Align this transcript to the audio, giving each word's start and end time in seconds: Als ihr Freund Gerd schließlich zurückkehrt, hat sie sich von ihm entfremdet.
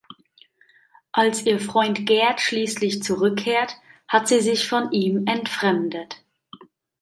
Als 1.11 1.45
ihr 1.45 1.59
Freund 1.59 2.07
Gerd 2.07 2.41
schließlich 2.41 3.03
zurückkehrt, 3.03 3.75
hat 4.07 4.27
sie 4.27 4.39
sich 4.39 4.67
von 4.67 4.91
ihm 4.91 5.27
entfremdet. 5.27 6.23